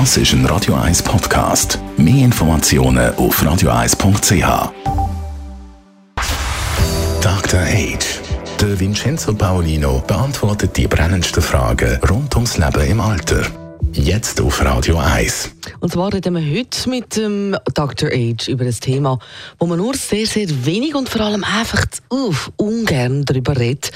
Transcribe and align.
Das 0.00 0.16
ist 0.16 0.32
ein 0.32 0.44
Radio 0.46 0.74
1 0.74 1.04
Podcast. 1.04 1.78
Mehr 1.96 2.24
Informationen 2.24 3.14
auf 3.14 3.40
radio1.ch. 3.40 4.72
Dr. 7.22 7.60
Age. 7.60 8.20
Der 8.60 8.80
Vincenzo 8.80 9.32
Paolino 9.32 10.02
beantwortet 10.04 10.76
die 10.76 10.88
brennendsten 10.88 11.40
Fragen 11.40 12.00
rund 12.10 12.34
ums 12.34 12.58
Leben 12.58 12.90
im 12.90 13.00
Alter. 13.00 13.46
Jetzt 13.92 14.40
auf 14.40 14.64
Radio 14.64 14.98
1. 14.98 15.52
Und 15.78 15.92
zwar 15.92 16.12
reden 16.12 16.34
wir 16.34 16.58
heute 16.58 16.90
mit 16.90 17.16
dem 17.16 17.56
Dr. 17.72 18.08
Age 18.08 18.48
über 18.48 18.64
ein 18.64 18.72
Thema, 18.72 19.20
wo 19.60 19.66
man 19.66 19.78
nur 19.78 19.94
sehr, 19.94 20.26
sehr 20.26 20.48
wenig 20.66 20.96
und 20.96 21.08
vor 21.08 21.20
allem 21.20 21.44
einfach 21.44 21.84
uff, 22.10 22.50
ungern 22.56 23.24
darüber 23.24 23.56
redet. 23.56 23.92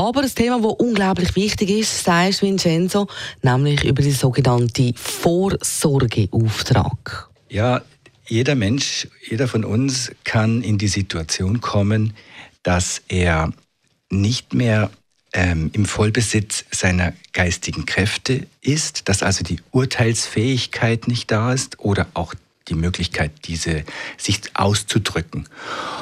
Aber 0.00 0.22
ein 0.22 0.34
Thema, 0.34 0.62
das 0.62 0.72
unglaublich 0.78 1.36
wichtig 1.36 1.68
ist, 1.68 2.04
sagst 2.04 2.40
Vincenzo, 2.40 3.06
nämlich 3.42 3.84
über 3.84 4.00
den 4.00 4.14
sogenannten 4.14 4.94
Vorsorgeauftrag. 4.94 7.28
Ja, 7.50 7.82
jeder 8.26 8.54
Mensch, 8.54 9.08
jeder 9.28 9.46
von 9.46 9.62
uns 9.62 10.10
kann 10.24 10.62
in 10.62 10.78
die 10.78 10.88
Situation 10.88 11.60
kommen, 11.60 12.14
dass 12.62 13.02
er 13.08 13.52
nicht 14.08 14.54
mehr 14.54 14.90
ähm, 15.34 15.68
im 15.74 15.84
Vollbesitz 15.84 16.64
seiner 16.70 17.12
geistigen 17.34 17.84
Kräfte 17.84 18.46
ist, 18.62 19.10
dass 19.10 19.22
also 19.22 19.44
die 19.44 19.58
Urteilsfähigkeit 19.70 21.08
nicht 21.08 21.30
da 21.30 21.52
ist 21.52 21.78
oder 21.78 22.06
auch 22.14 22.32
die 22.70 22.74
Möglichkeit, 22.74 23.32
diese 23.44 23.84
sich 24.16 24.40
auszudrücken. 24.54 25.46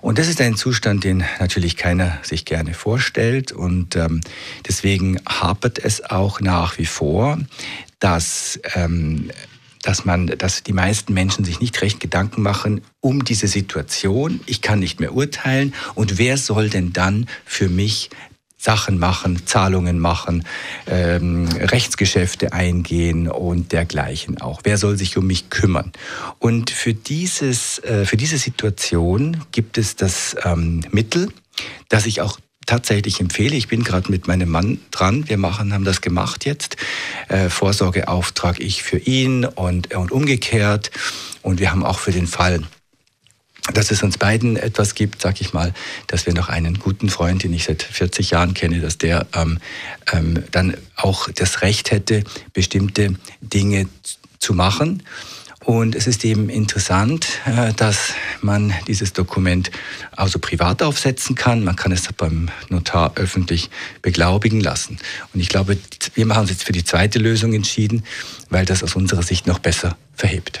Und 0.00 0.18
das 0.18 0.28
ist 0.28 0.40
ein 0.40 0.56
Zustand, 0.56 1.04
den 1.04 1.24
natürlich 1.40 1.76
keiner 1.76 2.18
sich 2.22 2.44
gerne 2.44 2.74
vorstellt. 2.74 3.52
Und 3.52 3.96
ähm, 3.96 4.20
deswegen 4.68 5.18
hapert 5.26 5.78
es 5.78 6.04
auch 6.04 6.40
nach 6.40 6.78
wie 6.78 6.86
vor, 6.86 7.38
dass 7.98 8.60
ähm, 8.74 9.30
dass 9.82 10.04
man, 10.04 10.26
dass 10.26 10.62
die 10.62 10.72
meisten 10.72 11.14
Menschen 11.14 11.44
sich 11.44 11.60
nicht 11.60 11.80
recht 11.80 12.00
Gedanken 12.00 12.42
machen 12.42 12.82
um 13.00 13.24
diese 13.24 13.48
Situation. 13.48 14.40
Ich 14.46 14.60
kann 14.60 14.78
nicht 14.78 15.00
mehr 15.00 15.14
urteilen 15.14 15.74
und 15.94 16.18
wer 16.18 16.36
soll 16.36 16.68
denn 16.68 16.92
dann 16.92 17.26
für 17.46 17.68
mich 17.68 18.10
Sachen 18.60 18.98
machen, 18.98 19.46
Zahlungen 19.46 19.98
machen, 19.98 20.44
ähm, 20.86 21.48
Rechtsgeschäfte 21.48 22.52
eingehen 22.52 23.26
und 23.26 23.72
dergleichen 23.72 24.38
auch. 24.42 24.60
Wer 24.64 24.76
soll 24.76 24.98
sich 24.98 25.16
um 25.16 25.26
mich 25.26 25.48
kümmern? 25.48 25.92
Und 26.38 26.68
für, 26.68 26.92
dieses, 26.92 27.78
äh, 27.78 28.04
für 28.04 28.18
diese 28.18 28.36
Situation 28.36 29.38
gibt 29.50 29.78
es 29.78 29.96
das 29.96 30.36
ähm, 30.44 30.82
Mittel, 30.90 31.28
das 31.88 32.04
ich 32.04 32.20
auch 32.20 32.38
tatsächlich 32.66 33.18
empfehle. 33.20 33.56
Ich 33.56 33.68
bin 33.68 33.82
gerade 33.82 34.10
mit 34.10 34.28
meinem 34.28 34.50
Mann 34.50 34.78
dran. 34.90 35.26
Wir 35.26 35.38
machen, 35.38 35.72
haben 35.72 35.84
das 35.84 36.02
gemacht 36.02 36.44
jetzt. 36.44 36.76
Äh, 37.28 37.48
Vorsorgeauftrag 37.48 38.60
ich 38.60 38.82
für 38.82 38.98
ihn 38.98 39.46
und, 39.46 39.94
und 39.94 40.12
umgekehrt. 40.12 40.90
Und 41.40 41.60
wir 41.60 41.72
haben 41.72 41.82
auch 41.82 41.98
für 41.98 42.12
den 42.12 42.26
Fall 42.26 42.60
dass 43.72 43.90
es 43.90 44.02
uns 44.02 44.18
beiden 44.18 44.56
etwas 44.56 44.94
gibt, 44.94 45.20
sag 45.20 45.40
ich 45.40 45.52
mal, 45.52 45.72
dass 46.06 46.26
wir 46.26 46.34
noch 46.34 46.48
einen 46.48 46.78
guten 46.78 47.08
Freund, 47.08 47.42
den 47.42 47.52
ich 47.52 47.64
seit 47.64 47.82
40 47.82 48.30
Jahren 48.30 48.54
kenne, 48.54 48.80
dass 48.80 48.98
der 48.98 49.26
ähm, 49.34 49.58
ähm, 50.12 50.44
dann 50.50 50.76
auch 50.96 51.28
das 51.30 51.62
Recht 51.62 51.90
hätte, 51.90 52.24
bestimmte 52.52 53.14
Dinge 53.40 53.88
zu 54.38 54.54
machen. 54.54 55.02
Und 55.62 55.94
es 55.94 56.06
ist 56.06 56.24
eben 56.24 56.48
interessant, 56.48 57.28
äh, 57.44 57.74
dass 57.74 58.14
man 58.40 58.72
dieses 58.86 59.12
Dokument 59.12 59.70
also 60.16 60.38
privat 60.38 60.82
aufsetzen 60.82 61.36
kann. 61.36 61.62
Man 61.62 61.76
kann 61.76 61.92
es 61.92 62.08
beim 62.16 62.48
Notar 62.70 63.12
öffentlich 63.16 63.68
beglaubigen 64.00 64.60
lassen. 64.60 64.98
Und 65.34 65.40
ich 65.40 65.50
glaube, 65.50 65.76
wir 66.14 66.28
haben 66.28 66.40
uns 66.40 66.50
jetzt 66.50 66.64
für 66.64 66.72
die 66.72 66.84
zweite 66.84 67.18
Lösung 67.18 67.52
entschieden, 67.52 68.04
weil 68.48 68.64
das 68.64 68.82
aus 68.82 68.96
unserer 68.96 69.22
Sicht 69.22 69.46
noch 69.46 69.58
besser 69.58 69.96
verhebt. 70.14 70.60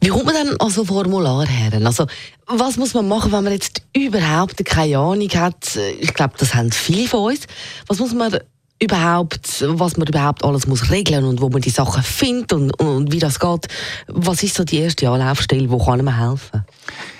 Wie 0.00 0.08
kommt 0.08 0.26
man 0.26 0.34
dann 0.34 0.56
an 0.58 0.70
so 0.70 0.82
ein 0.82 0.86
Formular 0.86 1.46
her? 1.46 1.80
Also, 1.84 2.06
was 2.46 2.76
muss 2.76 2.94
man 2.94 3.08
machen, 3.08 3.32
wenn 3.32 3.44
man 3.44 3.52
jetzt 3.52 3.82
überhaupt 3.94 4.64
keine 4.64 4.98
Ahnung 4.98 5.30
hat? 5.30 5.78
Ich 6.00 6.14
glaube, 6.14 6.34
das 6.38 6.54
haben 6.54 6.70
viele 6.72 7.08
von 7.08 7.32
uns. 7.32 7.46
Was 7.86 7.98
muss 7.98 8.14
man 8.14 8.38
überhaupt, 8.78 9.64
was 9.66 9.96
man 9.96 10.06
überhaupt 10.06 10.44
alles 10.44 10.66
muss 10.66 10.90
regeln 10.90 11.24
und 11.24 11.40
wo 11.40 11.48
man 11.48 11.62
die 11.62 11.70
Sachen 11.70 12.02
findet 12.02 12.52
und, 12.52 12.70
und 12.72 13.12
wie 13.12 13.18
das 13.18 13.40
geht? 13.40 13.66
Was 14.08 14.42
ist 14.42 14.54
so 14.54 14.64
die 14.64 14.78
erste 14.78 15.08
Anlaufstelle, 15.08 15.70
wo 15.70 15.82
kann 15.82 16.04
man 16.04 16.18
helfen? 16.18 16.64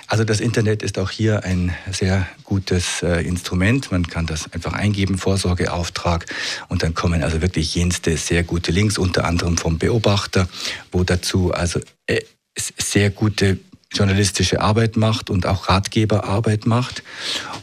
Also 0.08 0.22
das 0.22 0.38
Internet 0.38 0.84
ist 0.84 0.98
auch 0.98 1.10
hier 1.10 1.42
ein 1.42 1.74
sehr 1.90 2.28
gutes 2.44 3.02
äh, 3.02 3.26
Instrument. 3.26 3.90
Man 3.90 4.06
kann 4.06 4.26
das 4.26 4.52
einfach 4.52 4.72
eingeben, 4.72 5.18
Vorsorgeauftrag, 5.18 6.26
und 6.68 6.84
dann 6.84 6.94
kommen 6.94 7.24
also 7.24 7.42
wirklich 7.42 7.74
jenste 7.74 8.16
sehr 8.16 8.44
gute 8.44 8.70
Links, 8.70 8.98
unter 8.98 9.24
anderem 9.24 9.56
vom 9.56 9.78
Beobachter, 9.78 10.48
wo 10.92 11.02
dazu 11.02 11.52
also 11.52 11.80
äh, 12.06 12.20
sehr 12.56 13.10
gute 13.10 13.58
journalistische 13.92 14.60
Arbeit 14.60 14.96
macht 14.96 15.30
und 15.30 15.46
auch 15.46 15.68
Ratgeberarbeit 15.68 16.66
macht. 16.66 17.02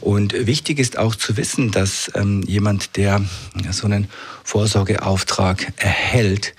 Und 0.00 0.32
wichtig 0.46 0.78
ist 0.78 0.98
auch 0.98 1.14
zu 1.14 1.36
wissen, 1.36 1.70
dass 1.70 2.10
ähm, 2.14 2.42
jemand, 2.42 2.96
der 2.96 3.22
so 3.70 3.86
einen 3.86 4.08
Vorsorgeauftrag 4.42 5.72
erhält, 5.76 6.54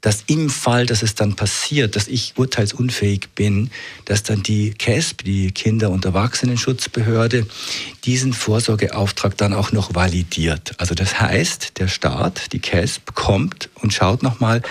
dass 0.00 0.22
im 0.28 0.48
Fall, 0.48 0.86
dass 0.86 1.02
es 1.02 1.14
dann 1.16 1.34
passiert, 1.34 1.96
dass 1.96 2.06
ich 2.06 2.34
urteilsunfähig 2.36 3.30
bin, 3.34 3.70
dass 4.04 4.22
dann 4.22 4.42
die 4.42 4.70
KESB, 4.70 5.24
die 5.24 5.50
Kinder- 5.50 5.90
und 5.90 6.04
Erwachsenenschutzbehörde, 6.04 7.46
diesen 8.04 8.32
Vorsorgeauftrag 8.32 9.36
dann 9.36 9.52
auch 9.52 9.72
noch 9.72 9.94
validiert. 9.94 10.74
Also 10.78 10.94
das 10.94 11.20
heißt, 11.20 11.78
der 11.78 11.88
Staat, 11.88 12.52
die 12.52 12.60
KESB, 12.60 13.10
kommt 13.14 13.70
und 13.74 13.92
schaut 13.92 14.22
nochmal, 14.22 14.62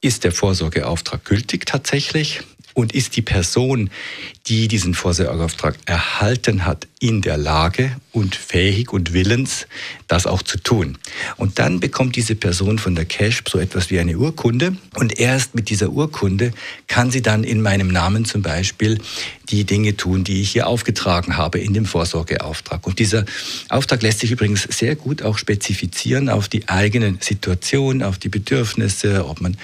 ist 0.00 0.24
der 0.24 0.32
Vorsorgeauftrag 0.32 1.24
gültig 1.26 1.66
tatsächlich? 1.66 2.40
Und 2.74 2.94
ist 2.94 3.16
die 3.16 3.22
Person, 3.22 3.90
die 4.46 4.68
diesen 4.68 4.94
Vorsorgeauftrag 4.94 5.76
erhalten 5.86 6.64
hat, 6.64 6.86
in 6.98 7.22
der 7.22 7.36
Lage 7.36 7.96
und 8.12 8.34
fähig 8.34 8.92
und 8.92 9.12
willens, 9.12 9.66
das 10.08 10.26
auch 10.26 10.42
zu 10.42 10.58
tun? 10.58 10.98
Und 11.36 11.58
dann 11.58 11.80
bekommt 11.80 12.16
diese 12.16 12.34
Person 12.34 12.78
von 12.78 12.94
der 12.94 13.04
Cash 13.04 13.42
so 13.48 13.58
etwas 13.58 13.90
wie 13.90 14.00
eine 14.00 14.18
Urkunde. 14.18 14.76
Und 14.96 15.18
erst 15.18 15.54
mit 15.54 15.70
dieser 15.70 15.90
Urkunde 15.90 16.52
kann 16.88 17.10
sie 17.10 17.22
dann 17.22 17.44
in 17.44 17.62
meinem 17.62 17.88
Namen 17.88 18.24
zum 18.24 18.42
Beispiel 18.42 18.98
die 19.50 19.64
Dinge 19.64 19.96
tun, 19.96 20.24
die 20.24 20.40
ich 20.40 20.50
hier 20.50 20.66
aufgetragen 20.66 21.36
habe 21.36 21.58
in 21.58 21.74
dem 21.74 21.84
Vorsorgeauftrag. 21.84 22.86
Und 22.86 22.98
dieser 22.98 23.24
Auftrag 23.68 24.02
lässt 24.02 24.20
sich 24.20 24.30
übrigens 24.30 24.62
sehr 24.62 24.96
gut 24.96 25.22
auch 25.22 25.38
spezifizieren 25.38 26.28
auf 26.28 26.48
die 26.48 26.68
eigene 26.68 27.16
Situation, 27.20 28.02
auf 28.02 28.18
die 28.18 28.28
Bedürfnisse, 28.28 29.26
ob 29.26 29.40
man 29.40 29.56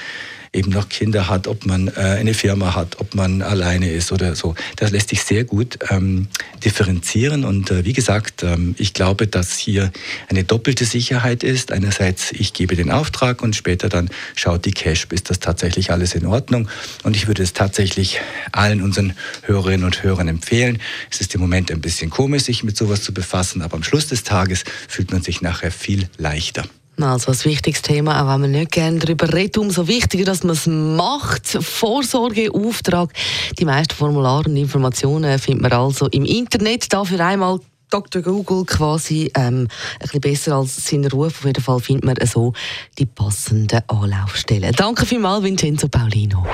eben 0.56 0.70
noch 0.70 0.88
Kinder 0.88 1.28
hat, 1.28 1.46
ob 1.46 1.66
man 1.66 1.88
äh, 1.88 2.00
eine 2.00 2.34
Firma 2.34 2.74
hat, 2.74 2.98
ob 2.98 3.14
man 3.14 3.42
alleine 3.42 3.90
ist 3.90 4.10
oder 4.10 4.34
so. 4.34 4.54
Das 4.76 4.90
lässt 4.90 5.10
sich 5.10 5.22
sehr 5.22 5.44
gut 5.44 5.78
ähm, 5.90 6.28
differenzieren. 6.64 7.44
Und 7.44 7.70
äh, 7.70 7.84
wie 7.84 7.92
gesagt, 7.92 8.42
ähm, 8.42 8.74
ich 8.78 8.92
glaube, 8.92 9.26
dass 9.26 9.56
hier 9.56 9.92
eine 10.28 10.44
doppelte 10.44 10.84
Sicherheit 10.84 11.44
ist. 11.44 11.72
Einerseits, 11.72 12.32
ich 12.32 12.52
gebe 12.52 12.76
den 12.76 12.90
Auftrag 12.90 13.42
und 13.42 13.54
später 13.54 13.88
dann 13.88 14.10
schaut 14.34 14.64
die 14.64 14.72
Cash, 14.72 15.06
ist 15.12 15.30
das 15.30 15.38
tatsächlich 15.38 15.90
alles 15.90 16.14
in 16.14 16.26
Ordnung. 16.26 16.68
Und 17.04 17.16
ich 17.16 17.26
würde 17.26 17.42
es 17.42 17.52
tatsächlich 17.52 18.20
allen 18.52 18.82
unseren 18.82 19.14
Hörerinnen 19.42 19.84
und 19.84 20.02
Hörern 20.02 20.28
empfehlen. 20.28 20.78
Es 21.10 21.20
ist 21.20 21.34
im 21.34 21.40
Moment 21.40 21.70
ein 21.70 21.80
bisschen 21.80 22.10
komisch, 22.10 22.44
sich 22.44 22.64
mit 22.64 22.76
sowas 22.76 23.02
zu 23.02 23.14
befassen, 23.14 23.62
aber 23.62 23.76
am 23.76 23.82
Schluss 23.82 24.08
des 24.08 24.22
Tages 24.22 24.64
fühlt 24.88 25.12
man 25.12 25.22
sich 25.22 25.42
nachher 25.42 25.70
viel 25.70 26.08
leichter. 26.18 26.64
Also 27.00 27.32
ein 27.32 27.44
wichtiges 27.44 27.82
Thema, 27.82 28.22
auch 28.22 28.32
wenn 28.32 28.40
man 28.42 28.50
nicht 28.52 28.72
gerne 28.72 28.98
darüber 28.98 29.32
redet, 29.32 29.58
umso 29.58 29.86
wichtiger, 29.86 30.24
dass 30.24 30.42
man 30.42 30.56
es 30.56 30.66
macht. 30.66 31.46
Vorsorgeauftrag. 31.46 33.10
Die 33.58 33.64
meisten 33.64 33.94
Formulare 33.94 34.48
und 34.48 34.56
Informationen 34.56 35.38
findet 35.38 35.62
man 35.62 35.72
also 35.72 36.06
im 36.08 36.24
Internet. 36.24 36.92
Dafür 36.92 37.20
einmal 37.20 37.60
Dr. 37.90 38.22
Google 38.22 38.64
quasi 38.64 39.30
ähm, 39.36 39.68
ein 39.68 39.68
bisschen 40.00 40.20
besser 40.20 40.54
als 40.56 40.76
seinen 40.76 41.10
Ruf. 41.10 41.38
Auf 41.38 41.44
jeden 41.44 41.62
Fall 41.62 41.80
findet 41.80 42.04
man 42.04 42.16
so 42.26 42.52
die 42.98 43.06
passenden 43.06 43.80
Anlaufstellen. 43.86 44.72
Danke 44.72 45.06
vielmals, 45.06 45.44
Vincenzo 45.44 45.88
Paulino. 45.88 46.44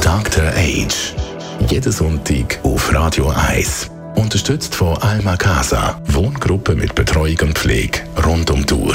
Dr. 0.00 0.48
Age. 0.56 1.14
Jeden 1.70 1.92
Sonntag 1.92 2.58
auf 2.62 2.92
Radio 2.92 3.28
1. 3.28 3.90
Unterstützt 4.16 4.74
von 4.74 4.96
Alma 4.98 5.36
Casa. 5.36 6.00
Wohngruppe 6.06 6.74
mit 6.74 6.94
Betreuung 6.94 7.38
und 7.42 7.58
Pflege 7.58 8.00
rund 8.24 8.50
um 8.50 8.66
die 8.66 8.74
Uhr 8.74 8.94